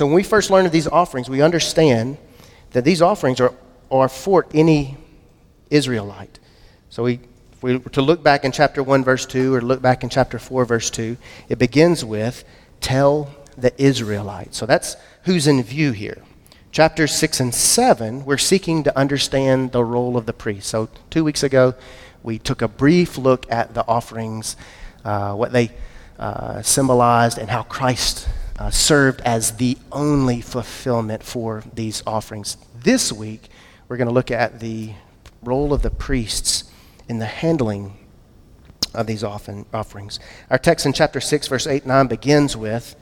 [0.00, 2.16] So when we first learn of these offerings, we understand
[2.70, 3.52] that these offerings are,
[3.90, 4.96] are for any
[5.68, 6.38] Israelite.
[6.88, 7.20] So we,
[7.52, 10.08] if we were to look back in chapter 1, verse 2, or look back in
[10.08, 11.18] chapter 4, verse 2,
[11.50, 12.44] it begins with,
[12.80, 14.56] Tell the Israelites.
[14.56, 16.22] So that's who's in view here.
[16.72, 20.70] Chapters 6 and 7, we're seeking to understand the role of the priest.
[20.70, 21.74] So two weeks ago,
[22.22, 24.56] we took a brief look at the offerings,
[25.04, 25.70] uh, what they
[26.18, 28.26] uh, symbolized, and how Christ
[28.60, 32.58] uh, served as the only fulfillment for these offerings.
[32.78, 33.48] This week,
[33.88, 34.92] we're going to look at the
[35.42, 36.70] role of the priests
[37.08, 37.96] in the handling
[38.92, 40.20] of these offerings.
[40.50, 42.96] Our text in chapter 6, verse 8 9 begins with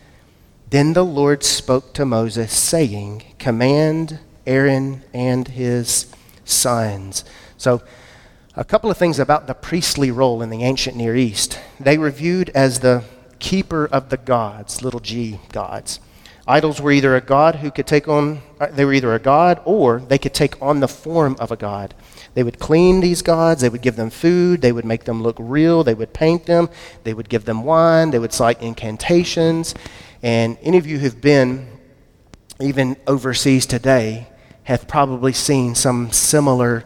[0.70, 6.06] Then the Lord spoke to Moses, saying, Command Aaron and his
[6.44, 7.24] sons.
[7.56, 7.82] So,
[8.54, 11.58] a couple of things about the priestly role in the ancient Near East.
[11.80, 13.04] They were viewed as the
[13.38, 16.00] keeper of the gods, little g gods.
[16.46, 19.60] Idols were either a god who could take on, uh, they were either a god
[19.66, 21.94] or they could take on the form of a god.
[22.32, 25.36] They would clean these gods, they would give them food, they would make them look
[25.38, 26.70] real, they would paint them,
[27.04, 29.74] they would give them wine, they would cite incantations.
[30.22, 31.68] And any of you who've been
[32.60, 34.28] even overseas today
[34.64, 36.84] have probably seen some similar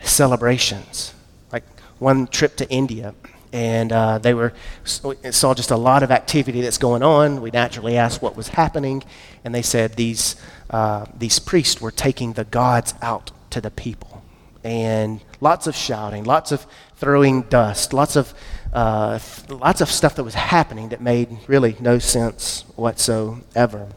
[0.00, 1.14] celebrations.
[1.52, 1.64] Like
[1.98, 3.14] one trip to India,
[3.52, 4.52] and uh, they were
[4.84, 7.40] saw just a lot of activity that's going on.
[7.40, 9.02] We naturally asked what was happening,
[9.44, 10.36] and they said these
[10.70, 14.22] uh, these priests were taking the gods out to the people,
[14.64, 18.34] and lots of shouting, lots of throwing dust, lots of
[18.72, 23.88] uh, lots of stuff that was happening that made really no sense whatsoever.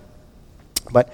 [0.92, 1.14] But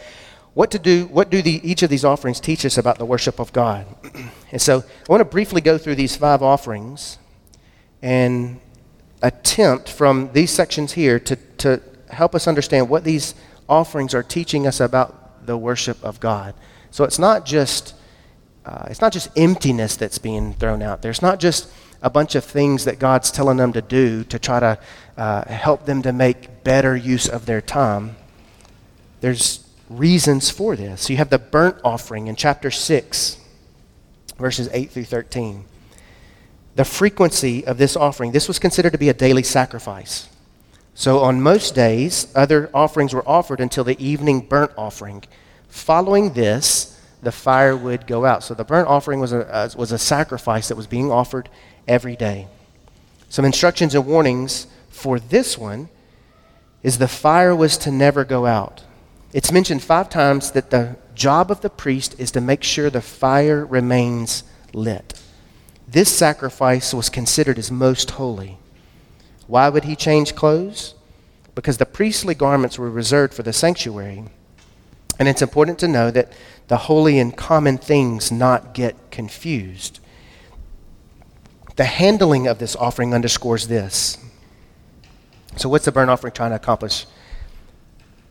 [0.56, 3.39] what to do what do the, each of these offerings teach us about the worship
[3.39, 3.86] of god
[4.52, 7.17] and so i want to briefly go through these five offerings
[8.06, 8.59] and
[9.22, 13.34] attempt from these sections here to, to help us understand what these
[13.67, 16.53] offerings are teaching us about the worship of god
[16.92, 17.95] so it's not just
[18.66, 21.67] uh, it's not just emptiness that's being thrown out there it's not just
[22.02, 24.78] a bunch of things that god's telling them to do to try to
[25.18, 28.16] uh, help them to make better use of their time
[29.22, 31.09] there's reasons for this.
[31.09, 33.38] You have the burnt offering in chapter 6,
[34.38, 35.66] verses 8 through 13.
[36.75, 40.30] The frequency of this offering, this was considered to be a daily sacrifice.
[40.94, 45.24] So on most days, other offerings were offered until the evening burnt offering.
[45.69, 48.44] Following this, the fire would go out.
[48.44, 51.50] So the burnt offering was a, was a sacrifice that was being offered
[51.88, 52.47] every day.
[53.30, 55.90] Some instructions and warnings for this one
[56.84, 58.84] is the fire was to never go out.
[59.34, 63.02] It's mentioned five times that the job of the priest is to make sure the
[63.02, 64.44] fire remains
[64.74, 65.19] lit.
[65.88, 68.57] This sacrifice was considered as most holy.
[69.47, 70.96] Why would he change clothes?
[71.53, 74.25] Because the priestly garments were reserved for the sanctuary.
[75.19, 76.34] And it's important to know that
[76.68, 80.00] the holy and common things not get confused.
[81.75, 84.18] The handling of this offering underscores this.
[85.56, 87.06] So, what's the burnt offering trying to accomplish?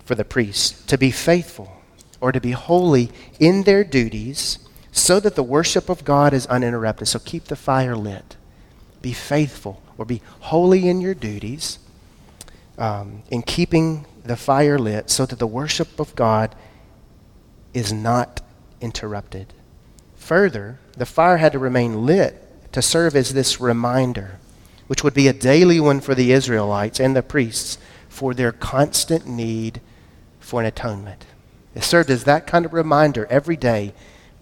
[0.04, 1.80] for the priests to be faithful
[2.20, 3.10] or to be holy
[3.40, 4.58] in their duties
[4.94, 7.08] so that the worship of God is uninterrupted.
[7.08, 8.36] So keep the fire lit.
[9.02, 11.80] Be faithful or be holy in your duties
[12.78, 16.54] um, in keeping the fire lit so that the worship of God
[17.74, 18.40] is not
[18.80, 19.52] interrupted.
[20.14, 24.38] Further, the fire had to remain lit to serve as this reminder,
[24.86, 27.78] which would be a daily one for the Israelites and the priests
[28.08, 29.80] for their constant need
[30.38, 31.26] for an atonement.
[31.74, 33.92] It served as that kind of reminder every day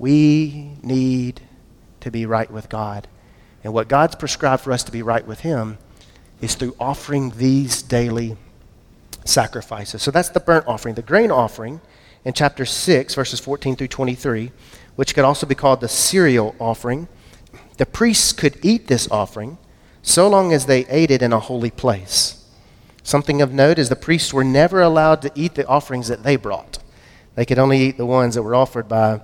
[0.03, 1.41] we need
[2.01, 3.07] to be right with God.
[3.63, 5.79] And what God's prescribed for us to be right with Him
[6.41, 8.37] is through offering these daily
[9.25, 10.03] sacrifices.
[10.03, 10.97] So that's the burnt offering.
[10.97, 11.81] The grain offering
[12.25, 14.51] in chapter 6, verses 14 through 23,
[14.97, 17.07] which could also be called the cereal offering.
[17.77, 19.57] The priests could eat this offering
[20.03, 22.45] so long as they ate it in a holy place.
[23.05, 26.35] Something of note is the priests were never allowed to eat the offerings that they
[26.35, 26.79] brought.
[27.37, 29.21] They could only eat the ones that were offered by,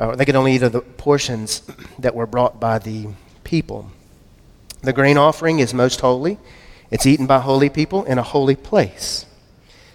[0.00, 1.62] or they could only eat of the portions
[1.98, 3.08] that were brought by the
[3.44, 3.90] people.
[4.82, 6.38] The grain offering is most holy.
[6.90, 9.26] It's eaten by holy people in a holy place.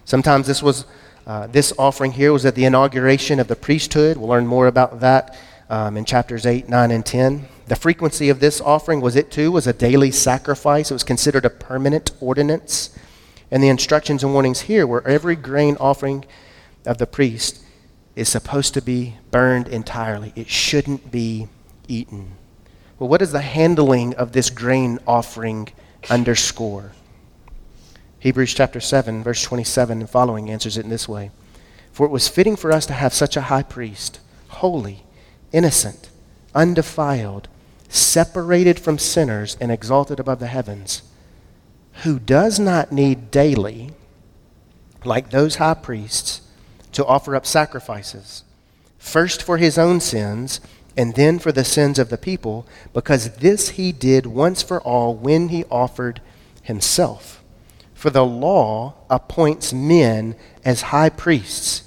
[0.06, 0.86] Sometimes this was
[1.26, 4.16] uh, this offering here was at the inauguration of the priesthood.
[4.16, 5.36] We'll learn more about that
[5.72, 7.48] um, in chapters 8, 9, and 10.
[7.66, 10.92] The frequency of this offering was it too was a daily sacrifice.
[10.92, 12.96] It was considered a permanent ordinance.
[13.50, 16.26] And the instructions and warnings here were every grain offering
[16.86, 17.65] of the priest
[18.16, 21.48] is supposed to be burned entirely, it shouldn't be
[21.88, 22.32] eaten.
[22.98, 25.70] Well, what does the handling of this grain offering
[26.10, 26.94] underscore?
[28.20, 31.32] Hebrews chapter 7, verse 27 and following answers it in this way
[31.92, 35.04] For it was fitting for us to have such a high priest, holy,
[35.52, 36.10] innocent,
[36.56, 37.50] undefiled,
[37.90, 41.04] separated from sinners, and exalted above the heavens,
[42.04, 43.92] who does not need daily,
[45.04, 46.42] like those high priests,
[46.96, 48.44] to offer up sacrifices,
[48.98, 50.60] first for his own sins,
[50.98, 55.14] and then for the sins of the people, because this he did once for all
[55.14, 56.22] when he offered
[56.62, 57.44] himself.
[57.94, 61.84] For the law appoints men as high priests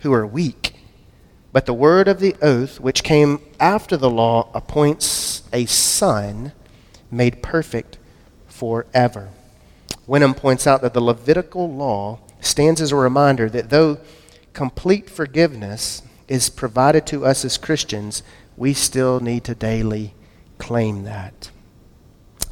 [0.00, 0.74] who are weak.
[1.52, 6.52] But the word of the oath, which came after the law, appoints a son
[7.10, 7.98] made perfect
[8.46, 9.30] forever.
[10.06, 13.98] Wenham points out that the Levitical law stands as a reminder that though
[14.52, 18.22] complete forgiveness is provided to us as Christians,
[18.56, 20.14] we still need to daily
[20.58, 21.50] claim that.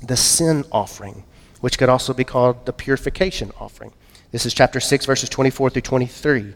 [0.02, 1.24] The sin offering,
[1.60, 3.92] which could also be called the purification offering.
[4.32, 6.54] This is chapter 6, verses 24 through 23.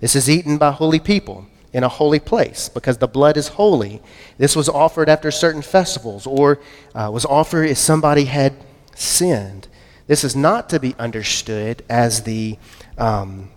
[0.00, 4.00] This is eaten by holy people in a holy place because the blood is holy.
[4.38, 6.60] This was offered after certain festivals or
[6.94, 8.54] uh, was offered if somebody had
[8.94, 9.68] sinned.
[10.06, 12.58] This is not to be understood as the
[12.96, 13.50] um,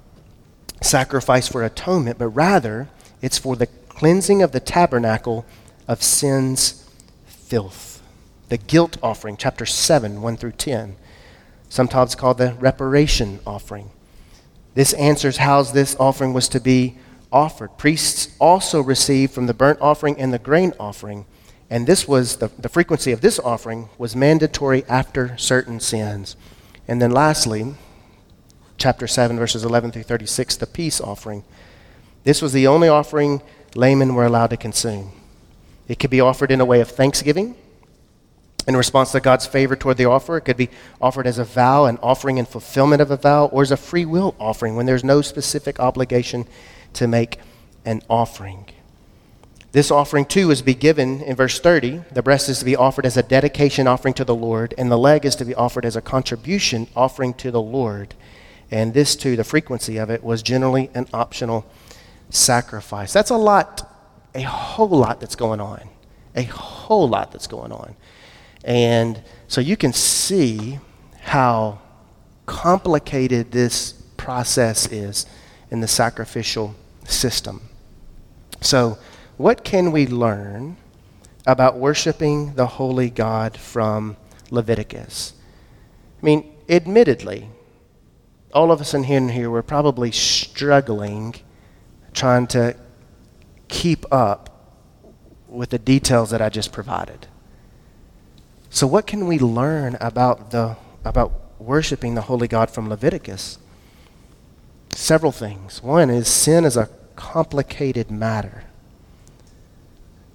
[0.81, 2.89] sacrifice for atonement, but rather
[3.21, 5.45] it's for the cleansing of the tabernacle
[5.87, 6.89] of sin's
[7.25, 8.01] filth.
[8.49, 10.95] The guilt offering, chapter 7, 1 through 10.
[11.67, 13.91] Sometimes called the reparation offering.
[14.73, 16.97] This answers how this offering was to be
[17.31, 17.77] offered.
[17.77, 21.25] Priests also received from the burnt offering and the grain offering,
[21.69, 26.35] and this was the, the frequency of this offering was mandatory after certain sins.
[26.87, 27.75] And then lastly,
[28.79, 31.43] chapter 7, verses 11 through 36, the peace offering.
[32.23, 33.41] This was the only offering
[33.75, 35.11] laymen were allowed to consume.
[35.87, 37.55] It could be offered in a way of thanksgiving
[38.67, 40.37] in response to God's favor toward the offer.
[40.37, 40.69] It could be
[41.01, 44.05] offered as a vow, an offering in fulfillment of a vow, or as a free
[44.05, 46.47] will offering when there's no specific obligation
[46.93, 47.39] to make
[47.85, 48.65] an offering.
[49.71, 52.03] This offering, too, is to be given in verse 30.
[52.11, 54.97] The breast is to be offered as a dedication offering to the Lord, and the
[54.97, 58.15] leg is to be offered as a contribution offering to the Lord.
[58.71, 61.65] And this, too, the frequency of it, was generally an optional
[62.29, 63.13] sacrifice.
[63.13, 63.89] That's a lot,
[64.35, 65.89] a whole lot that's going on.
[66.35, 67.95] A whole lot that's going on.
[68.63, 70.79] And so you can see
[71.21, 71.79] how
[72.45, 75.25] complicated this process is
[75.71, 76.75] in the sacrificial
[77.05, 77.61] system.
[78.61, 78.97] So,
[79.37, 80.75] what can we learn
[81.47, 84.17] about worshiping the holy God from
[84.51, 85.33] Leviticus?
[86.21, 87.47] I mean, admittedly,
[88.53, 91.35] all of us in here, here we're probably struggling
[92.13, 92.75] trying to
[93.67, 94.49] keep up
[95.47, 97.27] with the details that I just provided.
[98.69, 103.57] So, what can we learn about, the, about worshiping the Holy God from Leviticus?
[104.91, 105.81] Several things.
[105.81, 108.63] One is sin is a complicated matter.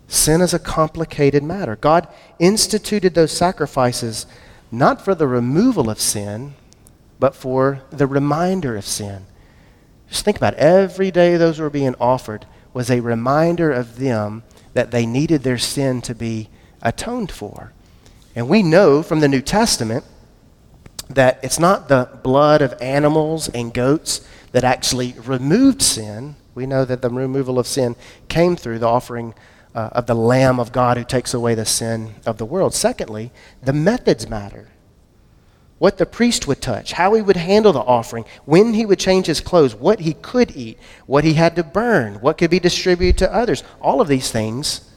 [0.09, 1.77] Sin is a complicated matter.
[1.77, 2.09] God
[2.39, 4.27] instituted those sacrifices
[4.71, 6.55] not for the removal of sin,
[7.19, 9.27] but for the reminder of sin.
[10.09, 10.61] Just think about it.
[10.61, 14.43] Every day those were being offered was a reminder of them
[14.75, 16.51] that they needed their sin to be
[16.83, 17.73] atoned for.
[18.35, 20.05] And we know from the New Testament
[21.09, 26.37] that it's not the blood of animals and goats that actually removed sin.
[26.55, 27.97] We know that the removal of sin
[28.29, 29.35] came through the offering
[29.75, 32.75] uh, of the Lamb of God who takes away the sin of the world.
[32.75, 34.69] Secondly, the methods matter.
[35.85, 39.27] What the priest would touch, how he would handle the offering, when he would change
[39.27, 43.19] his clothes, what he could eat, what he had to burn, what could be distributed
[43.19, 43.63] to others.
[43.83, 44.91] All of these things,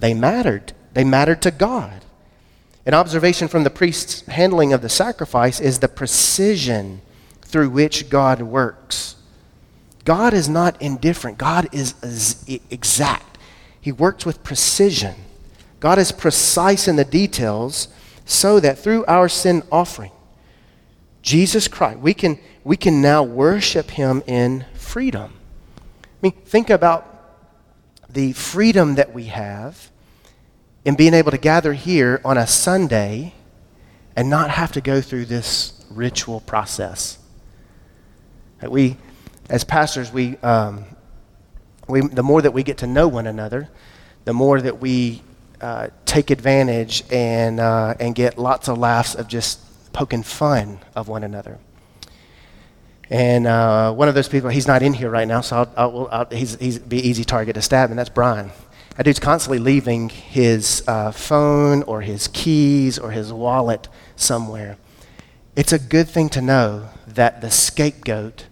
[0.00, 0.72] they mattered.
[0.92, 2.04] They mattered to God.
[2.84, 7.00] An observation from the priest's handling of the sacrifice is the precision
[7.42, 9.14] through which God works.
[10.04, 13.38] God is not indifferent, God is exact.
[13.80, 15.14] He works with precision.
[15.78, 17.86] God is precise in the details
[18.24, 20.12] so that through our sin offering,
[21.22, 25.32] Jesus Christ, we can, we can now worship Him in freedom.
[26.04, 27.08] I mean, think about
[28.08, 29.90] the freedom that we have
[30.84, 33.34] in being able to gather here on a Sunday
[34.16, 37.18] and not have to go through this ritual process.
[38.62, 38.96] We,
[39.48, 40.84] as pastors, we, um,
[41.88, 43.68] we, the more that we get to know one another,
[44.24, 45.22] the more that we
[45.62, 49.60] uh, take advantage and, uh, and get lots of laughs of just
[49.92, 51.58] poking fun of one another.
[53.08, 56.08] And uh, one of those people, he's not in here right now, so I'll, I'll,
[56.10, 58.50] I'll, he's, he's be easy target to stab, and that's Brian.
[58.96, 64.78] That dude's constantly leaving his uh, phone or his keys or his wallet somewhere.
[65.56, 68.46] It's a good thing to know that the scapegoat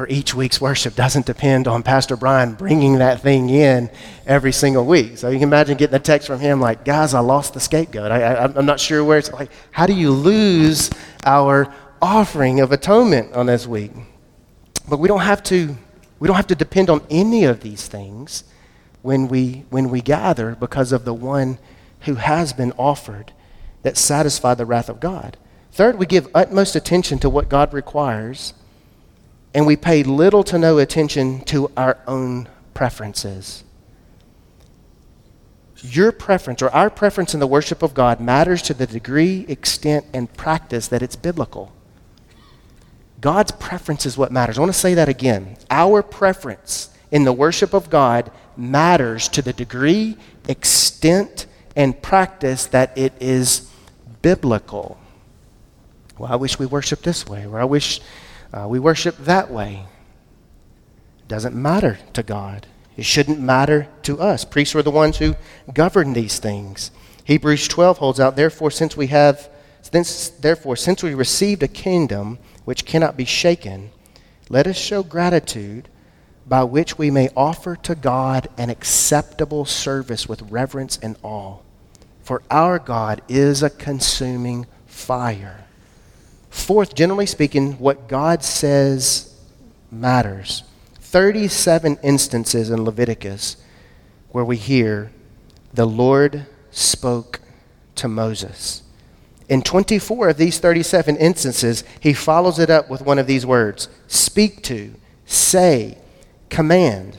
[0.00, 3.90] for each week's worship doesn't depend on Pastor Brian bringing that thing in
[4.26, 5.18] every single week.
[5.18, 8.10] So you can imagine getting a text from him like, guys, I lost the scapegoat.
[8.10, 10.88] I, am not sure where it's like, how do you lose
[11.26, 13.92] our offering of atonement on this week?
[14.88, 15.76] But we don't have to,
[16.18, 18.44] we don't have to depend on any of these things
[19.02, 21.58] when we, when we gather because of the one
[22.06, 23.34] who has been offered
[23.82, 25.36] that satisfied the wrath of God.
[25.72, 28.54] Third, we give utmost attention to what God requires
[29.54, 33.64] and we pay little to no attention to our own preferences.
[35.82, 40.04] Your preference or our preference in the worship of God matters to the degree, extent,
[40.12, 41.72] and practice that it's biblical.
[43.20, 44.56] God's preference is what matters.
[44.56, 45.56] I want to say that again.
[45.70, 50.16] Our preference in the worship of God matters to the degree,
[50.48, 53.70] extent, and practice that it is
[54.22, 54.98] biblical.
[56.18, 58.00] Well, I wish we worshiped this way, or I wish
[58.52, 59.84] uh, we worship that way.
[61.20, 62.66] It doesn't matter to God.
[62.96, 64.44] It shouldn't matter to us.
[64.44, 65.36] Priests are the ones who
[65.72, 66.90] govern these things.
[67.24, 69.48] Hebrews 12 holds out, therefore, since we have,
[69.82, 73.90] since, therefore, since we received a kingdom which cannot be shaken,
[74.48, 75.88] let us show gratitude
[76.46, 81.58] by which we may offer to God an acceptable service with reverence and awe.
[82.22, 85.59] For our God is a consuming fire.
[86.50, 89.34] Fourth, generally speaking, what God says
[89.90, 90.64] matters.
[91.00, 93.56] 37 instances in Leviticus
[94.30, 95.10] where we hear
[95.72, 97.40] the Lord spoke
[97.96, 98.82] to Moses.
[99.48, 103.88] In 24 of these 37 instances, he follows it up with one of these words
[104.06, 104.94] speak to,
[105.26, 105.98] say,
[106.48, 107.18] command.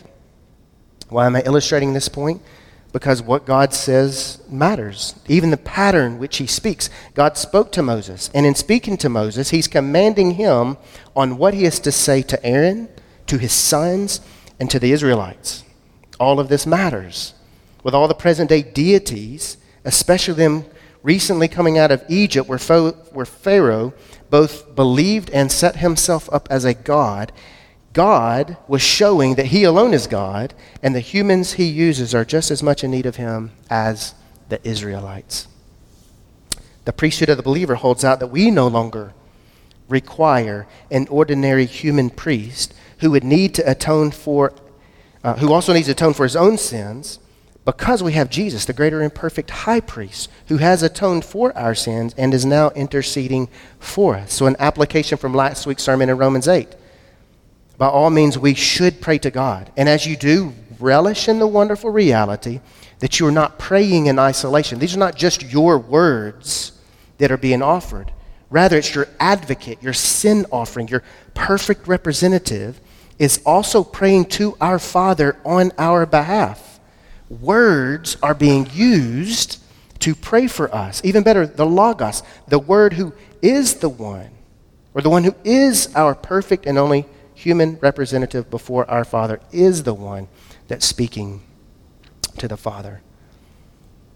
[1.09, 2.41] Why am I illustrating this point?
[2.91, 5.15] Because what God says matters.
[5.27, 6.89] Even the pattern which he speaks.
[7.13, 10.77] God spoke to Moses, and in speaking to Moses, he's commanding him
[11.15, 12.89] on what he is to say to Aaron,
[13.27, 14.21] to his sons,
[14.59, 15.63] and to the Israelites.
[16.19, 17.33] All of this matters.
[17.83, 20.65] With all the present day deities, especially them
[21.01, 23.93] recently coming out of Egypt, where, where Pharaoh
[24.29, 27.31] both believed and set himself up as a god,
[27.93, 32.51] God was showing that He alone is God, and the humans He uses are just
[32.51, 34.15] as much in need of Him as
[34.49, 35.47] the Israelites.
[36.85, 39.13] The priesthood of the believer holds out that we no longer
[39.89, 44.53] require an ordinary human priest who would need to atone for,
[45.23, 47.19] uh, who also needs to atone for his own sins,
[47.65, 51.75] because we have Jesus, the greater and perfect high priest, who has atoned for our
[51.75, 54.33] sins and is now interceding for us.
[54.33, 56.67] So, an application from last week's sermon in Romans 8
[57.81, 59.71] by all means, we should pray to God.
[59.75, 62.59] And as you do, relish in the wonderful reality
[62.99, 64.77] that you are not praying in isolation.
[64.77, 66.73] These are not just your words
[67.17, 68.11] that are being offered.
[68.51, 71.01] Rather, it's your advocate, your sin offering, your
[71.33, 72.79] perfect representative
[73.17, 76.79] is also praying to our Father on our behalf.
[77.31, 79.57] Words are being used
[80.01, 81.01] to pray for us.
[81.03, 83.11] Even better, the Logos, the Word who
[83.41, 84.29] is the one,
[84.93, 87.07] or the one who is our perfect and only
[87.41, 90.27] human representative before our Father is the one
[90.67, 91.41] that's speaking
[92.37, 93.01] to the Father.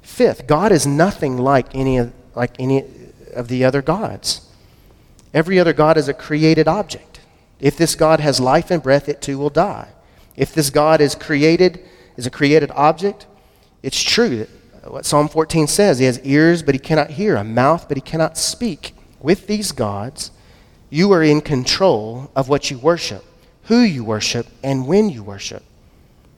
[0.01, 2.83] Fifth, God is nothing like any of, like any
[3.33, 4.47] of the other gods.
[5.33, 7.19] Every other God is a created object.
[7.59, 9.89] If this God has life and breath, it too will die.
[10.35, 11.83] If this God is created,
[12.17, 13.25] is a created object,
[13.81, 14.49] it's true that
[14.91, 15.97] what Psalm 14 says.
[15.97, 18.93] He has ears, but he cannot hear, a mouth, but he cannot speak.
[19.19, 20.29] With these gods,
[20.95, 23.21] you are in control of what you worship,
[23.63, 25.61] who you worship, and when you worship.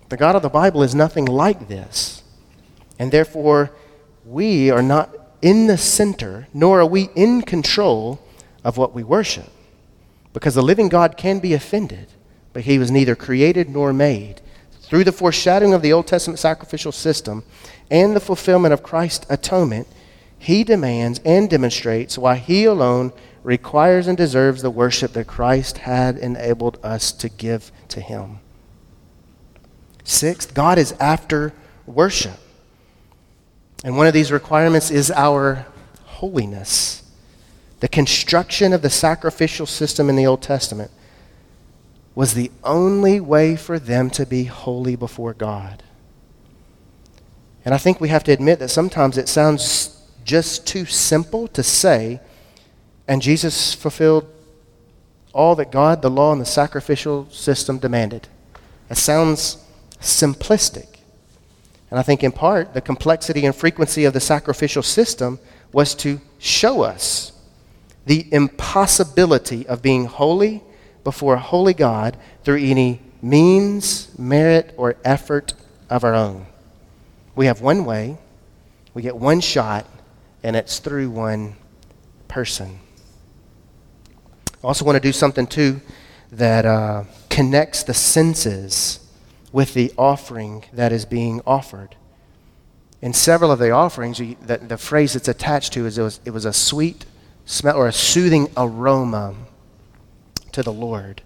[0.09, 2.23] The God of the Bible is nothing like this.
[2.97, 3.69] And therefore,
[4.25, 8.19] we are not in the center, nor are we in control
[8.63, 9.51] of what we worship.
[10.33, 12.07] Because the living God can be offended,
[12.51, 14.41] but he was neither created nor made.
[14.81, 17.43] Through the foreshadowing of the Old Testament sacrificial system
[17.91, 19.87] and the fulfillment of Christ's atonement,
[20.39, 23.13] he demands and demonstrates why he alone
[23.47, 28.39] requires and deserves the worship that Christ had enabled us to give to him.
[30.03, 31.53] Sixth, God is after
[31.85, 32.37] worship.
[33.85, 35.65] And one of these requirements is our
[36.03, 37.09] holiness.
[37.79, 40.91] The construction of the sacrificial system in the Old Testament
[42.15, 45.83] was the only way for them to be holy before God.
[47.63, 51.63] And I think we have to admit that sometimes it sounds just too simple to
[51.63, 52.19] say
[53.07, 54.27] and Jesus fulfilled
[55.33, 58.27] all that God, the law, and the sacrificial system demanded.
[58.89, 59.63] It sounds
[60.01, 60.87] simplistic.
[61.89, 65.39] And I think in part, the complexity and frequency of the sacrificial system
[65.71, 67.31] was to show us
[68.05, 70.63] the impossibility of being holy
[71.03, 75.53] before a holy God through any means, merit, or effort
[75.89, 76.45] of our own.
[77.35, 78.17] We have one way,
[78.93, 79.85] we get one shot,
[80.43, 81.55] and it's through one
[82.27, 82.79] person.
[84.63, 85.81] I also want to do something too
[86.31, 88.99] that uh, connects the senses
[89.51, 91.95] with the offering that is being offered.
[93.01, 96.19] In several of the offerings, you, the, the phrase that's attached to is it was,
[96.25, 97.05] it was a sweet
[97.45, 99.35] smell or a soothing aroma
[100.51, 101.21] to the Lord.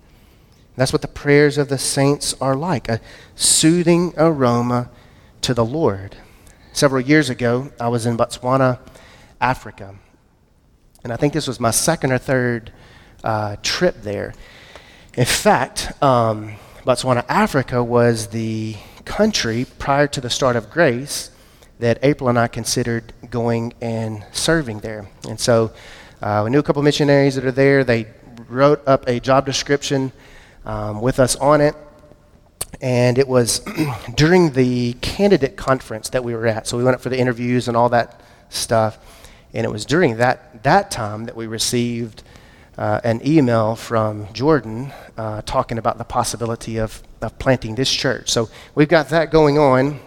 [0.75, 2.99] That's what the prayers of the saints are like a
[3.35, 4.89] soothing aroma
[5.41, 6.17] to the Lord.
[6.73, 8.79] Several years ago, I was in Botswana,
[9.39, 9.95] Africa.
[11.03, 12.71] And I think this was my second or third
[13.23, 14.33] uh, trip there.
[15.15, 16.53] In fact, um,
[16.85, 18.75] Botswana, Africa was the
[19.05, 21.31] country prior to the start of grace
[21.79, 25.09] that April and I considered going and serving there.
[25.27, 25.71] And so
[26.21, 27.83] uh, we knew a couple missionaries that are there.
[27.83, 28.07] They
[28.47, 30.11] wrote up a job description
[30.65, 31.75] um, with us on it.
[32.79, 33.59] And it was
[34.15, 36.67] during the candidate conference that we were at.
[36.67, 38.99] So we went up for the interviews and all that stuff.
[39.53, 42.23] And it was during that, that time that we received
[42.81, 48.31] uh, an email from Jordan uh, talking about the possibility of, of planting this church.
[48.31, 49.99] So we've got that going on.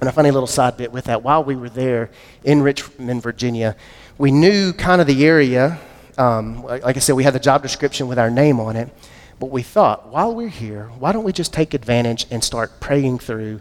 [0.00, 2.10] And a funny little side bit with that, while we were there
[2.42, 3.76] in Richmond, Virginia,
[4.18, 5.78] we knew kind of the area.
[6.18, 8.92] Um, like I said, we had the job description with our name on it.
[9.38, 13.20] But we thought, while we're here, why don't we just take advantage and start praying
[13.20, 13.60] through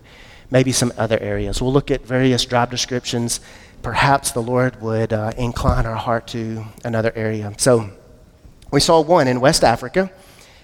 [0.50, 1.62] maybe some other areas?
[1.62, 3.42] We'll look at various job descriptions.
[3.84, 7.54] Perhaps the Lord would uh, incline our heart to another area.
[7.60, 7.92] So
[8.74, 10.12] we saw one in West Africa.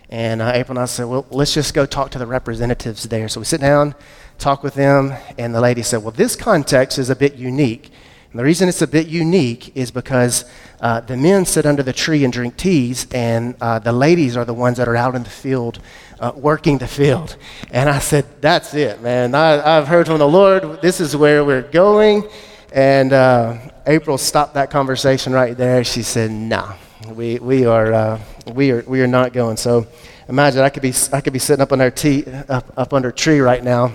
[0.10, 3.30] And uh, April and I said, well, let's just go talk to the representatives there.
[3.30, 3.94] So we sit down,
[4.40, 7.92] talk with them, and the lady said, well, this context is a bit unique.
[8.32, 10.46] And the reason it's a bit unique is because
[10.82, 14.46] uh, the men sit under the tree and drink teas, and uh, the ladies are
[14.46, 15.80] the ones that are out in the field
[16.20, 17.38] uh, working the field.
[17.70, 19.36] And I said, That's it, man.
[19.36, 20.82] I, have heard from the Lord.
[20.82, 22.28] This is where we're going.
[22.74, 25.84] And uh, April stopped that conversation right there.
[25.84, 26.74] She said, No,
[27.08, 28.20] we, we, are, uh,
[28.54, 29.58] we, are, we are not going.
[29.58, 29.88] So
[30.28, 33.14] imagine I could be, I could be sitting up, under tea, up, up under a
[33.14, 33.94] tree right now,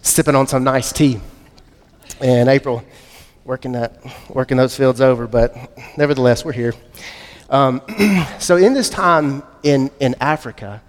[0.00, 1.20] sipping on some nice tea.
[2.20, 2.82] And April
[3.44, 5.56] working, that, working those fields over, but
[5.98, 6.74] nevertheless, we're here.
[7.50, 7.82] Um,
[8.38, 10.82] so, in this time in, in Africa,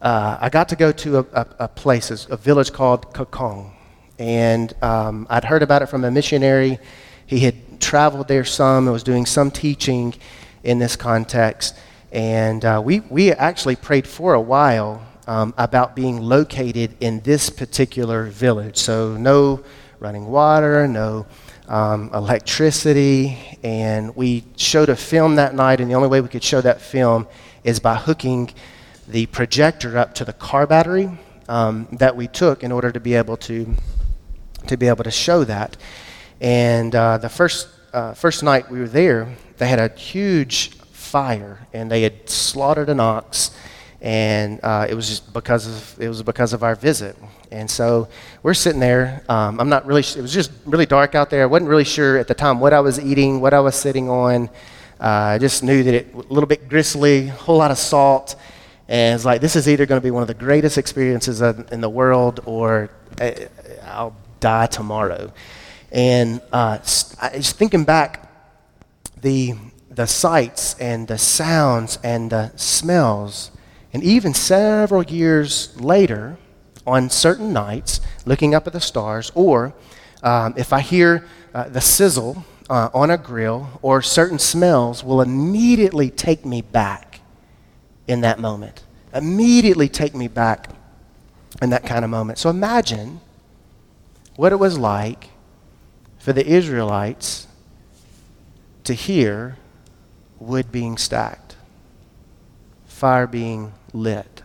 [0.00, 3.72] uh, I got to go to a, a, a, place, a village called Kokong.
[4.18, 6.78] And um, I'd heard about it from a missionary.
[7.26, 10.14] He had traveled there some and was doing some teaching
[10.64, 11.76] in this context.
[12.10, 17.48] And uh, we, we actually prayed for a while um, about being located in this
[17.50, 18.76] particular village.
[18.76, 19.64] So, no
[19.98, 21.26] running water, no
[21.68, 26.42] um, electricity, and we showed a film that night, and the only way we could
[26.42, 27.26] show that film
[27.64, 28.50] is by hooking
[29.08, 31.10] the projector up to the car battery
[31.48, 33.74] um, that we took in order to be able to
[34.66, 35.76] to be able to show that.
[36.40, 41.66] And uh, the first uh, first night we were there, they had a huge fire,
[41.72, 43.50] and they had slaughtered an ox
[44.02, 47.16] and uh, it was just because of it was because of our visit.
[47.52, 48.08] And so
[48.42, 49.22] we're sitting there.
[49.28, 50.00] Um, I'm not really.
[50.00, 51.44] It was just really dark out there.
[51.44, 54.10] I wasn't really sure at the time what I was eating, what I was sitting
[54.10, 54.48] on.
[55.00, 58.34] Uh, I just knew that it a little bit gristly, a whole lot of salt,
[58.88, 61.80] and it's like this is either going to be one of the greatest experiences in
[61.80, 63.30] the world, or uh,
[63.84, 65.32] I'll die tomorrow.
[65.92, 66.78] And uh,
[67.20, 68.31] I was thinking back,
[69.22, 69.54] the
[69.90, 73.50] the sights and the sounds and the smells
[73.92, 76.38] and even several years later,
[76.86, 79.74] on certain nights, looking up at the stars, or
[80.22, 85.20] um, if I hear uh, the sizzle uh, on a grill or certain smells, will
[85.20, 87.20] immediately take me back
[88.08, 88.82] in that moment.
[89.14, 90.70] Immediately take me back
[91.60, 92.38] in that kind of moment.
[92.38, 93.20] So imagine
[94.36, 95.28] what it was like
[96.18, 97.46] for the Israelites
[98.84, 99.56] to hear
[100.38, 101.56] wood being stacked,
[102.86, 104.42] fire being lit,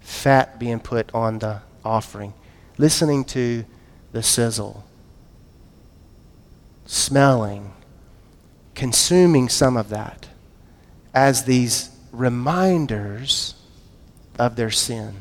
[0.00, 2.32] fat being put on the offering,
[2.78, 3.64] listening to
[4.12, 4.84] the sizzle,
[6.84, 7.72] smelling,
[8.74, 10.28] consuming some of that
[11.14, 13.54] as these reminders
[14.38, 15.14] of their sin.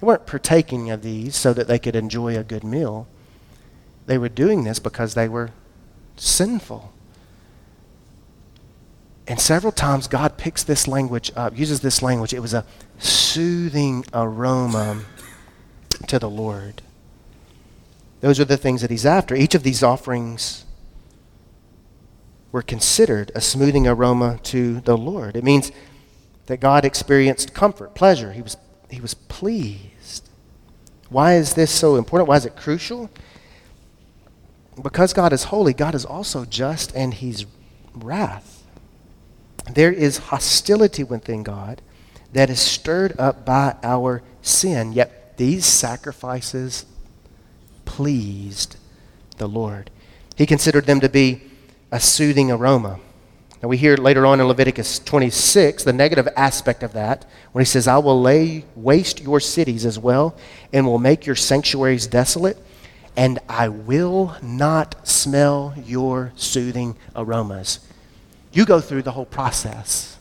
[0.00, 3.06] They weren't partaking of these so that they could enjoy a good meal.
[4.06, 5.50] They were doing this because they were
[6.16, 6.92] sinful.
[9.26, 12.34] And several times God picks this language up, uses this language.
[12.34, 12.66] It was a
[12.98, 15.04] soothing aroma
[16.08, 16.82] to the Lord.
[18.20, 19.34] Those are the things that he's after.
[19.34, 20.64] Each of these offerings
[22.52, 25.36] were considered a smoothing aroma to the Lord.
[25.36, 25.72] It means
[26.46, 28.32] that God experienced comfort, pleasure.
[28.32, 28.56] He was,
[28.90, 30.28] he was pleased.
[31.08, 32.28] Why is this so important?
[32.28, 33.10] Why is it crucial?
[34.80, 37.46] Because God is holy, God is also just and He's
[37.94, 38.64] wrath.
[39.70, 41.82] There is hostility within God
[42.32, 46.86] that is stirred up by our sin, yet these sacrifices
[47.84, 48.76] pleased
[49.36, 49.90] the Lord.
[50.36, 51.42] He considered them to be
[51.90, 52.98] a soothing aroma.
[53.62, 57.66] Now, we hear later on in Leviticus 26 the negative aspect of that when he
[57.66, 60.34] says, I will lay waste your cities as well,
[60.72, 62.56] and will make your sanctuaries desolate,
[63.16, 67.80] and I will not smell your soothing aromas.
[68.52, 70.18] You go through the whole process,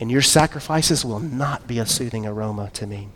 [0.00, 3.08] and your sacrifices will not be a soothing aroma to me.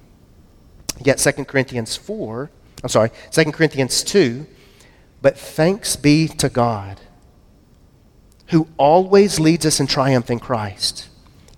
[1.04, 2.50] Yet 2 Corinthians 4,
[2.82, 4.46] I'm sorry, 2 Corinthians 2,
[5.20, 7.00] but thanks be to God
[8.48, 11.08] who always leads us in triumph in Christ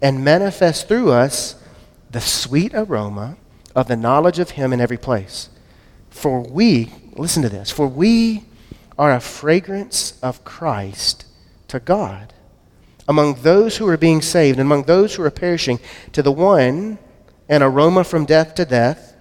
[0.01, 1.57] and manifests through us
[2.11, 3.37] the sweet aroma
[3.75, 5.51] of the knowledge of Him in every place.
[6.11, 8.45] For we, listen to this, for we
[8.99, 11.25] are a fragrance of Christ
[11.69, 12.33] to God
[13.09, 15.81] among those who are being saved and among those who are perishing.
[16.13, 16.99] To the one,
[17.49, 19.17] an aroma from death to death,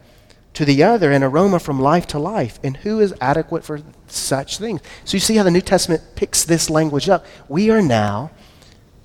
[0.54, 2.60] to the other, an aroma from life to life.
[2.64, 4.82] And who is adequate for such things?
[5.06, 7.26] So you see how the New Testament picks this language up.
[7.48, 8.32] We are now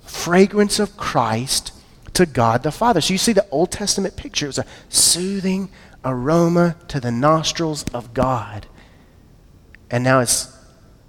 [0.05, 1.73] fragrance of Christ
[2.15, 3.01] to God the Father.
[3.01, 4.47] So you see the Old Testament picture.
[4.47, 5.71] It was a soothing
[6.05, 8.67] aroma to the nostrils of God.
[9.91, 10.57] And now as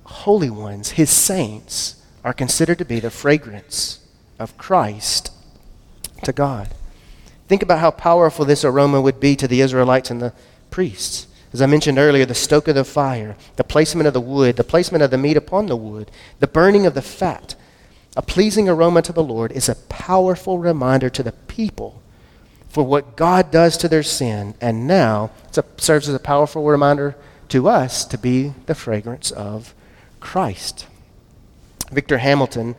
[0.04, 4.00] holy ones, his saints, are considered to be the fragrance
[4.40, 5.32] of Christ
[6.24, 6.70] to God.
[7.48, 10.34] Think about how powerful this aroma would be to the Israelites and the
[10.70, 11.28] priests.
[11.52, 14.64] As I mentioned earlier, the stoke of the fire, the placement of the wood, the
[14.64, 17.56] placement of the meat upon the wood, the burning of the fat,
[18.16, 22.03] a pleasing aroma to the Lord is a powerful reminder to the people
[22.74, 24.56] for what God does to their sin.
[24.60, 27.16] And now it serves as a powerful reminder
[27.50, 29.76] to us to be the fragrance of
[30.20, 30.88] Christ.
[31.92, 32.76] Victor Hamilton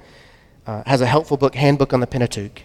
[0.66, 2.62] uh, has a helpful book, Handbook on the Pentateuch.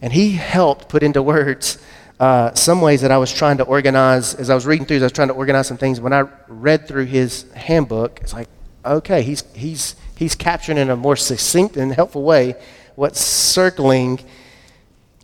[0.00, 1.78] And he helped put into words
[2.20, 4.32] uh, some ways that I was trying to organize.
[4.36, 6.00] As I was reading through, I was trying to organize some things.
[6.00, 8.48] When I read through his handbook, it's like,
[8.84, 12.54] okay, he's, he's, he's capturing in a more succinct and helpful way
[12.94, 14.20] what's circling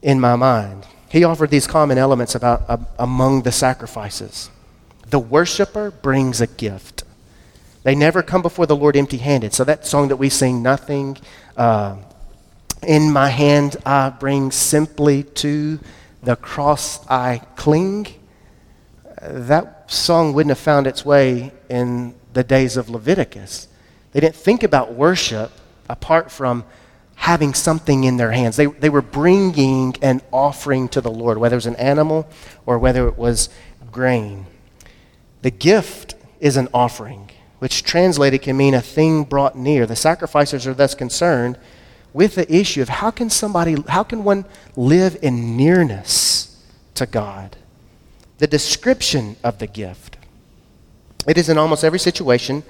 [0.02, 0.86] in my mind.
[1.08, 4.50] He offered these common elements about uh, among the sacrifices.
[5.08, 7.04] The worshiper brings a gift.
[7.82, 9.54] They never come before the Lord empty handed.
[9.54, 11.16] So that song that we sing, Nothing
[11.56, 11.96] uh,
[12.86, 15.80] in my hand I bring, simply to
[16.22, 18.08] the cross I cling,
[19.22, 23.68] that song wouldn't have found its way in the days of Leviticus.
[24.12, 25.50] They didn't think about worship
[25.88, 26.64] apart from
[27.18, 28.56] having something in their hands.
[28.56, 32.28] They, they were bringing an offering to the Lord, whether it was an animal
[32.64, 33.50] or whether it was
[33.90, 34.46] grain.
[35.42, 39.84] The gift is an offering, which translated can mean a thing brought near.
[39.84, 41.58] The sacrificers are thus concerned
[42.12, 44.44] with the issue of how can somebody, how can one
[44.76, 47.56] live in nearness to God?
[48.38, 50.16] The description of the gift.
[51.26, 52.62] It is in almost every situation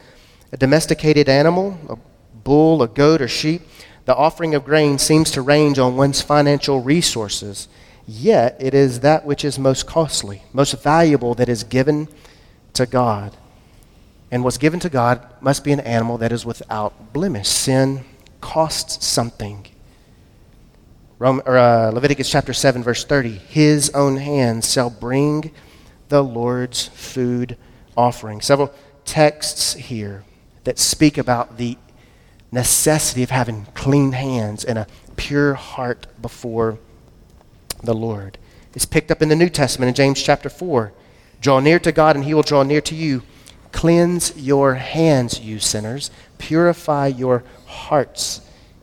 [0.53, 1.97] a domesticated animal, a
[2.43, 3.61] bull, a goat, or sheep.
[4.09, 7.69] The offering of grain seems to range on one's financial resources,
[8.07, 12.09] yet it is that which is most costly, most valuable that is given
[12.73, 13.37] to God.
[14.31, 17.49] And what's given to God must be an animal that is without blemish.
[17.49, 18.07] Sin
[18.41, 19.67] costs something.
[21.19, 23.33] Rome, or, uh, Leviticus chapter 7, verse 30.
[23.33, 25.51] His own hands shall bring
[26.09, 27.59] the Lord's food
[27.95, 28.41] offering.
[28.41, 28.73] Several
[29.05, 30.25] texts here
[30.65, 31.77] that speak about the
[32.51, 36.79] necessity of having clean hands and a pure heart before
[37.83, 38.39] the Lord.
[38.75, 40.93] It's picked up in the New Testament in James chapter 4.
[41.41, 43.23] Draw near to God, and he will draw near to you.
[43.73, 46.11] Cleanse your hands, you sinners.
[46.39, 48.41] Purify your hearts,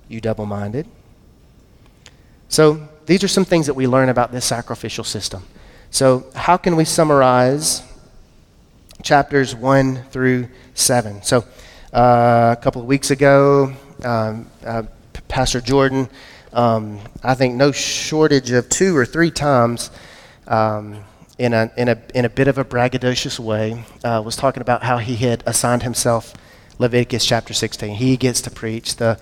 [0.07, 0.87] you double minded.
[2.49, 5.43] So, these are some things that we learn about this sacrificial system.
[5.91, 7.83] So, how can we summarize
[9.03, 11.21] chapters 1 through 7?
[11.23, 11.45] So,
[11.95, 14.83] a couple of weeks ago, um, uh,
[15.27, 16.09] Pastor Jordan,
[16.53, 19.91] um, I think no shortage of two or three times,
[20.47, 21.03] um,
[21.37, 24.83] in, a, in, a, in a bit of a braggadocious way, uh, was talking about
[24.83, 26.33] how he had assigned himself
[26.79, 27.95] Leviticus chapter 16.
[27.95, 29.17] He gets to preach the,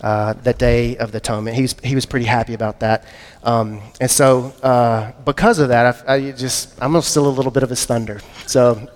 [0.00, 1.56] uh, the Day of the Atonement.
[1.56, 3.04] He's, he was pretty happy about that.
[3.44, 7.62] Um, and so, uh, because of that, I, I, just, I'm steal a little bit
[7.62, 8.20] of his thunder.
[8.46, 8.90] So,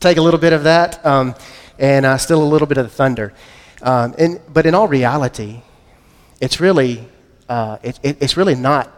[0.00, 1.34] take a little bit of that um,
[1.78, 3.32] and uh, steal a little bit of the thunder.
[3.82, 5.62] Um, and, but in all reality,
[6.40, 7.06] it's really
[7.48, 8.90] uh, it, it, it's really not.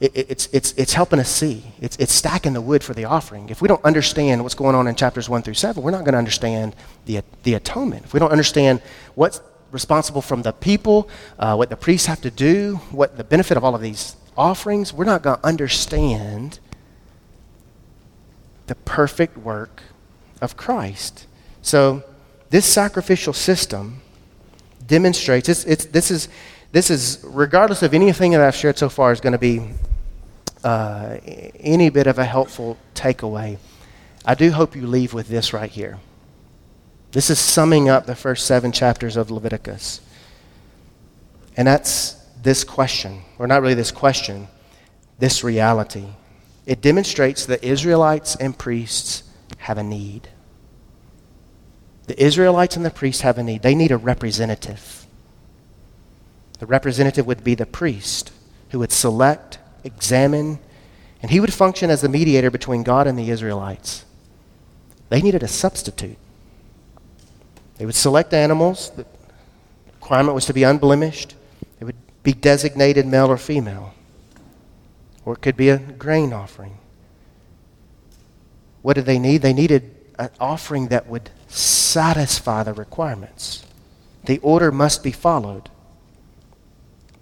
[0.00, 1.62] It, it's, it's, it's helping us see.
[1.80, 3.48] It's, it's stacking the wood for the offering.
[3.48, 6.12] If we don't understand what's going on in chapters 1 through 7, we're not going
[6.12, 6.74] to understand
[7.06, 8.04] the, the atonement.
[8.04, 8.82] If we don't understand
[9.14, 9.40] what's
[9.70, 13.64] responsible from the people, uh, what the priests have to do, what the benefit of
[13.64, 16.58] all of these offerings, we're not going to understand
[18.66, 19.82] the perfect work
[20.40, 21.26] of Christ.
[21.62, 22.02] So,
[22.52, 24.02] this sacrificial system
[24.86, 26.28] demonstrates it's, it's, this, is,
[26.70, 29.70] this is, regardless of anything that I've shared so far, is going to be
[30.62, 33.56] uh, any bit of a helpful takeaway.
[34.26, 35.98] I do hope you leave with this right here.
[37.12, 40.02] This is summing up the first seven chapters of Leviticus.
[41.56, 42.12] And that's
[42.42, 44.46] this question, or not really this question,
[45.18, 46.04] this reality.
[46.66, 49.22] It demonstrates that Israelites and priests
[49.56, 50.28] have a need.
[52.06, 53.62] The Israelites and the priests have a need.
[53.62, 55.06] They need a representative.
[56.58, 58.32] The representative would be the priest
[58.70, 60.58] who would select, examine,
[61.20, 64.04] and he would function as the mediator between God and the Israelites.
[65.08, 66.16] They needed a substitute.
[67.78, 68.90] They would select animals.
[68.90, 69.06] The
[69.94, 71.34] requirement was to be unblemished.
[71.80, 73.94] It would be designated male or female.
[75.24, 76.78] Or it could be a grain offering.
[78.82, 79.42] What did they need?
[79.42, 83.64] They needed an offering that would satisfy the requirements.
[84.24, 85.68] The order must be followed.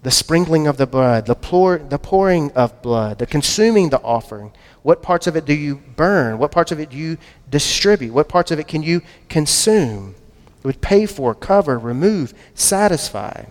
[0.03, 4.51] The sprinkling of the blood, the, pour, the pouring of blood, the consuming the offering.
[4.81, 6.39] What parts of it do you burn?
[6.39, 7.17] What parts of it do you
[7.49, 8.13] distribute?
[8.13, 10.15] What parts of it can you consume?
[10.59, 13.45] It would pay for, cover, remove, satisfy.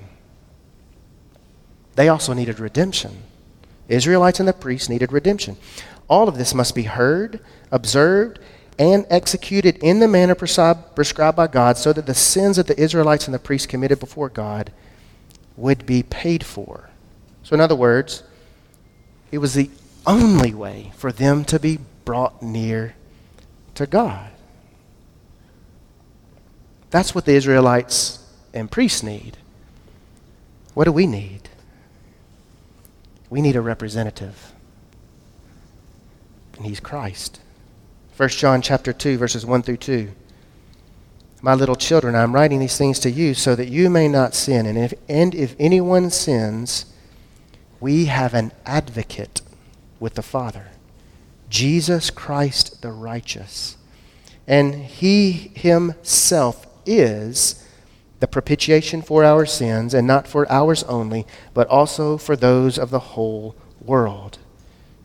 [1.94, 3.22] They also needed redemption.
[3.88, 5.56] Israelites and the priests needed redemption.
[6.08, 8.40] All of this must be heard, observed,
[8.80, 13.26] and executed in the manner prescribed by God so that the sins that the Israelites
[13.26, 14.72] and the priests committed before God
[15.54, 16.88] would be paid for.
[17.42, 18.22] So, in other words,
[19.30, 19.68] it was the
[20.06, 22.94] only way for them to be brought near
[23.74, 24.30] to God.
[26.88, 29.36] That's what the Israelites and priests need.
[30.72, 31.50] What do we need?
[33.28, 34.54] We need a representative.
[36.56, 37.40] And he's Christ.
[38.20, 40.12] 1 John chapter 2 verses 1 through 2.
[41.40, 44.66] My little children, I'm writing these things to you so that you may not sin.
[44.66, 46.84] And if, and if anyone sins,
[47.80, 49.40] we have an advocate
[49.98, 50.66] with the Father,
[51.48, 53.78] Jesus Christ the righteous.
[54.46, 57.66] And he himself is
[58.18, 62.90] the propitiation for our sins, and not for ours only, but also for those of
[62.90, 64.39] the whole world.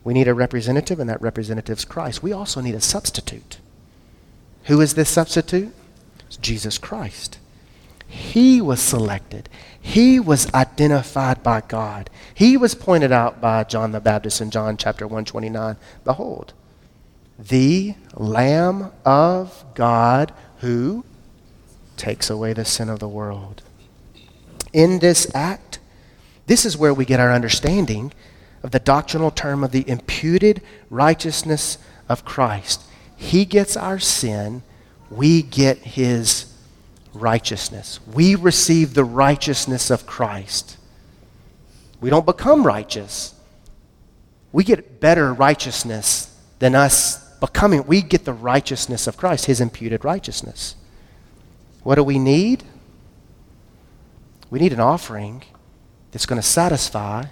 [0.06, 2.22] We need a representative, and that representative is Christ.
[2.22, 3.58] We also need a substitute.
[4.66, 5.74] Who is this substitute?
[6.28, 7.40] It's Jesus Christ.
[8.06, 9.48] He was selected.
[9.80, 12.08] He was identified by God.
[12.32, 15.76] He was pointed out by John the Baptist in John chapter 129.
[16.04, 16.52] Behold,
[17.36, 21.04] the Lamb of God who
[21.96, 23.60] takes away the sin of the world.
[24.72, 25.80] In this act,
[26.46, 28.12] this is where we get our understanding
[28.66, 32.82] of the doctrinal term of the imputed righteousness of Christ.
[33.16, 34.64] He gets our sin,
[35.08, 36.52] we get his
[37.14, 38.00] righteousness.
[38.12, 40.78] We receive the righteousness of Christ.
[42.00, 43.34] We don't become righteous.
[44.50, 47.86] We get better righteousness than us becoming.
[47.86, 50.74] We get the righteousness of Christ, his imputed righteousness.
[51.84, 52.64] What do we need?
[54.50, 55.44] We need an offering
[56.10, 57.26] that's going to satisfy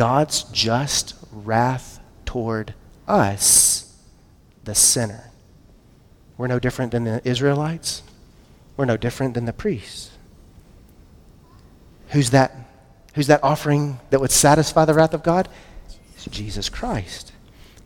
[0.00, 2.72] God's just wrath toward
[3.06, 3.98] us,
[4.64, 5.30] the sinner.
[6.38, 8.02] We're no different than the Israelites.
[8.78, 10.08] We're no different than the priests.
[12.12, 12.56] Who's that?
[13.14, 15.50] Who's that offering that would satisfy the wrath of God?
[16.14, 17.32] It's Jesus Christ.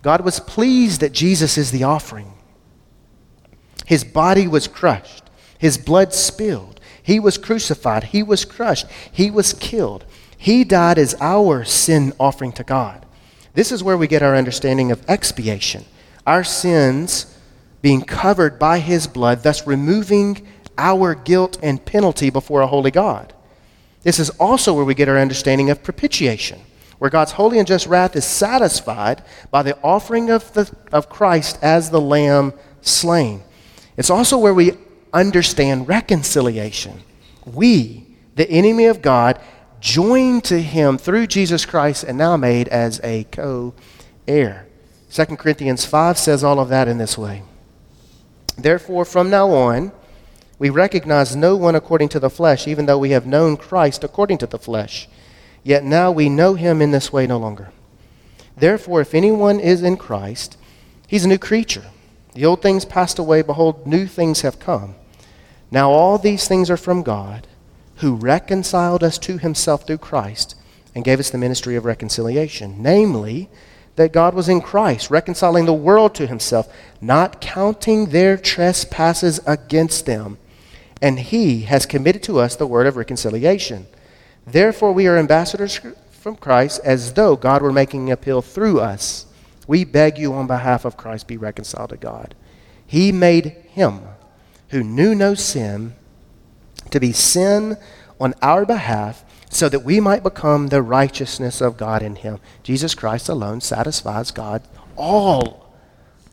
[0.00, 2.34] God was pleased that Jesus is the offering.
[3.86, 5.24] His body was crushed.
[5.58, 6.78] His blood spilled.
[7.02, 8.04] He was crucified.
[8.04, 8.86] He was crushed.
[9.10, 10.04] He was killed.
[10.44, 13.06] He died as our sin offering to God.
[13.54, 15.86] This is where we get our understanding of expiation.
[16.26, 17.34] Our sins
[17.80, 23.32] being covered by His blood, thus removing our guilt and penalty before a holy God.
[24.02, 26.60] This is also where we get our understanding of propitiation,
[26.98, 31.58] where God's holy and just wrath is satisfied by the offering of, the, of Christ
[31.62, 32.52] as the lamb
[32.82, 33.42] slain.
[33.96, 34.72] It's also where we
[35.10, 37.00] understand reconciliation.
[37.46, 39.40] We, the enemy of God,
[39.84, 43.74] joined to him through Jesus Christ and now made as a co
[44.26, 44.66] heir.
[45.10, 47.42] 2 Corinthians 5 says all of that in this way.
[48.56, 49.92] Therefore, from now on,
[50.58, 54.38] we recognize no one according to the flesh, even though we have known Christ according
[54.38, 55.06] to the flesh.
[55.62, 57.70] yet now we know him in this way no longer.
[58.56, 60.56] Therefore, if anyone is in Christ,
[61.06, 61.84] he's a new creature.
[62.34, 64.94] The old things passed away, behold, new things have come.
[65.70, 67.46] Now all these things are from God,
[67.96, 70.54] who reconciled us to himself through Christ
[70.94, 72.82] and gave us the ministry of reconciliation.
[72.82, 73.48] Namely,
[73.96, 80.06] that God was in Christ, reconciling the world to himself, not counting their trespasses against
[80.06, 80.38] them.
[81.00, 83.86] And he has committed to us the word of reconciliation.
[84.46, 85.80] Therefore, we are ambassadors
[86.10, 89.26] from Christ as though God were making appeal through us.
[89.66, 92.34] We beg you on behalf of Christ, be reconciled to God.
[92.86, 94.00] He made him
[94.68, 95.94] who knew no sin
[96.94, 97.76] to be sin
[98.20, 102.38] on our behalf so that we might become the righteousness of God in him.
[102.62, 104.62] Jesus Christ alone satisfies God
[104.96, 105.74] all,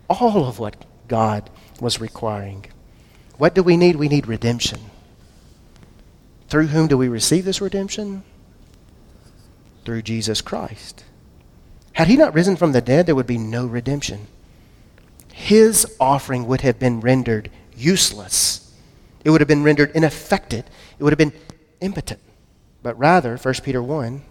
[0.07, 2.67] all of what God was requiring.
[3.39, 3.95] What do we need?
[3.95, 4.79] We need redemption.
[6.47, 8.21] Through whom do we receive this redemption?
[9.83, 11.03] Through Jesus Christ.
[11.93, 14.27] Had he not risen from the dead, there would be no redemption.
[15.33, 18.70] His offering would have been rendered useless.
[19.23, 20.65] It would have been rendered ineffective.
[20.97, 21.33] It would have been
[21.79, 22.19] impotent.
[22.83, 24.21] But rather, 1 Peter 1,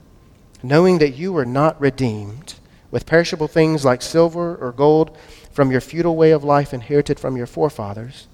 [0.62, 2.54] knowing that you were not redeemed
[2.90, 5.16] with perishable things like silver or gold
[5.52, 8.26] from your futile way of life inherited from your forefathers,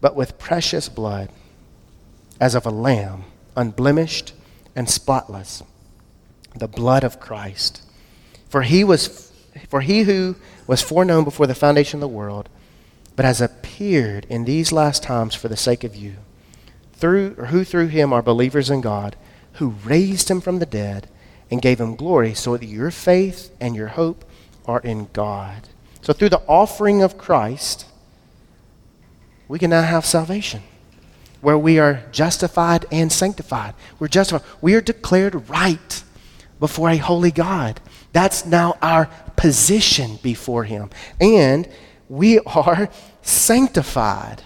[0.00, 1.30] but with precious blood,
[2.40, 3.24] as of a lamb,
[3.56, 4.32] unblemished
[4.74, 5.62] and spotless,
[6.56, 7.82] the blood of Christ.
[8.48, 9.30] For he was
[9.68, 12.48] for he who was foreknown before the foundation of the world,
[13.20, 16.14] but has appeared in these last times for the sake of you
[16.94, 19.14] through, or who through him are believers in God,
[19.56, 21.06] who raised him from the dead
[21.50, 24.24] and gave him glory, so that your faith and your hope
[24.64, 25.68] are in God.
[26.00, 27.84] So through the offering of Christ,
[29.48, 30.62] we can now have salvation,
[31.42, 33.74] where we are justified and sanctified.
[33.98, 34.48] We're justified.
[34.62, 36.02] We are declared right
[36.58, 37.82] before a holy God.
[38.14, 40.88] That's now our position before Him.
[41.20, 41.68] And
[42.10, 42.88] we are
[43.22, 44.42] sanctified,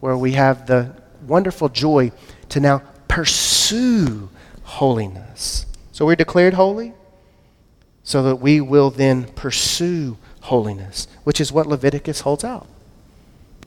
[0.00, 0.94] where we have the
[1.26, 2.12] wonderful joy
[2.48, 4.28] to now pursue
[4.62, 5.66] holiness.
[5.92, 6.94] So we're declared holy
[8.02, 12.66] so that we will then pursue holiness, which is what Leviticus holds out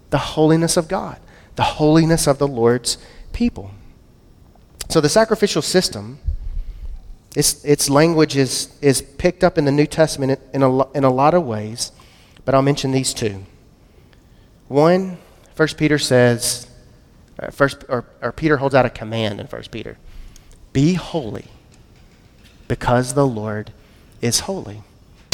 [0.10, 1.20] the holiness of God,
[1.56, 2.98] the holiness of the Lord's
[3.32, 3.72] people.
[4.90, 6.20] So the sacrificial system,
[7.36, 11.10] its, its language is, is picked up in the New Testament in a, in a
[11.10, 11.94] lot of ways,
[12.44, 13.46] but I'll mention these two.
[14.72, 15.18] One,
[15.54, 16.66] First Peter says,
[17.38, 19.98] uh, first, or, or Peter holds out a command in First Peter
[20.72, 21.48] Be holy
[22.70, 23.74] because the Lord
[24.22, 24.82] is holy.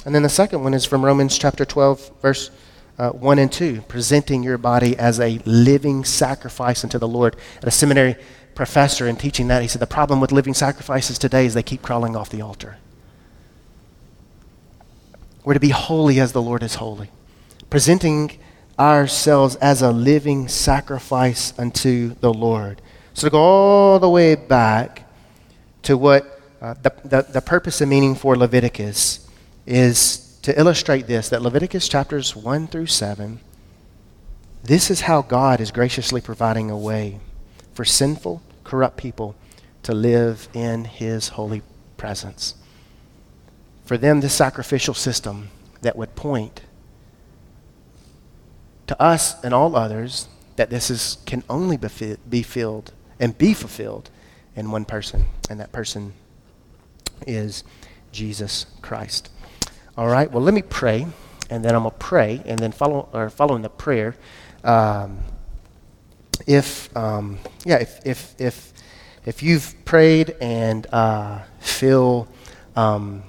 [0.06, 2.50] And then the second one is from Romans chapter 12, verse
[2.98, 7.36] uh, 1 and 2, presenting your body as a living sacrifice unto the Lord.
[7.62, 8.16] At a seminary
[8.56, 11.84] professor in teaching that, he said the problem with living sacrifices today is they keep
[11.84, 12.78] crawling off the altar.
[15.44, 17.12] We're to be holy as the Lord is holy.
[17.70, 18.40] Presenting
[18.80, 22.82] ourselves as a living sacrifice unto the Lord.
[23.14, 25.10] So to go all the way back
[25.84, 29.28] to what uh, the, the, the purpose and meaning for Leviticus
[29.66, 33.40] is to illustrate this that Leviticus chapters 1 through 7,
[34.64, 37.20] this is how God is graciously providing a way
[37.74, 39.36] for sinful, corrupt people
[39.84, 41.62] to live in his holy
[41.96, 42.56] presence.
[43.86, 45.50] For them, this sacrificial system
[45.82, 46.62] that would point
[48.88, 53.54] to us and all others that this is, can only be be filled and be
[53.54, 54.10] fulfilled
[54.56, 56.14] in one person, and that person
[57.26, 57.64] is
[58.12, 59.30] Jesus Christ.
[59.98, 61.08] All right, well, let me pray,
[61.50, 64.16] and then I'm going to pray, and then follow, or following the prayer,
[64.64, 65.20] um,
[66.46, 68.74] if, um, yeah, if, if, if,
[69.26, 72.28] if you've prayed and uh, feel
[72.76, 73.24] um,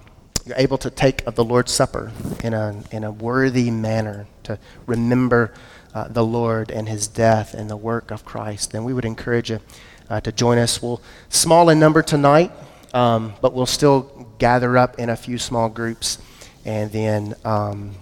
[0.48, 2.10] you're able to take of the Lord's Supper
[2.42, 5.52] in a, in a worthy manner to remember
[5.94, 9.50] uh, the Lord and his death and the work of Christ, then we would encourage
[9.50, 9.60] you
[10.08, 10.80] uh, to join us.
[10.80, 12.50] We'll small in number tonight,
[12.94, 16.18] um, but we'll still gather up in a few small groups
[16.64, 17.94] and then um,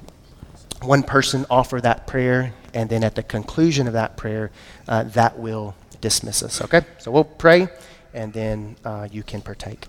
[0.83, 4.51] one person offer that prayer, and then at the conclusion of that prayer,
[4.87, 6.61] uh, that will dismiss us.
[6.63, 6.83] Okay?
[6.99, 7.69] So we'll pray,
[8.15, 9.87] and then uh, you can partake.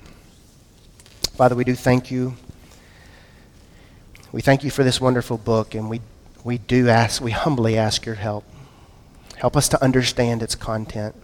[1.36, 2.36] Father, we do thank you
[4.32, 6.02] we thank you for this wonderful book, and we,
[6.44, 8.44] we do ask, we humbly ask your help.
[9.38, 11.16] Help us to understand its content.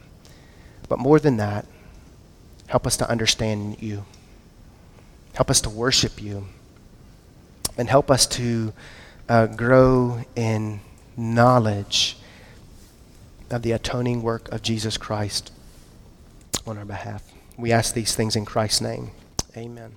[0.87, 1.65] But more than that,
[2.67, 4.05] help us to understand you.
[5.33, 6.47] Help us to worship you.
[7.77, 8.71] And help us to
[9.27, 10.81] uh, grow in
[11.17, 12.17] knowledge
[13.49, 15.51] of the atoning work of Jesus Christ
[16.65, 17.23] on our behalf.
[17.57, 19.11] We ask these things in Christ's name.
[19.57, 19.95] Amen.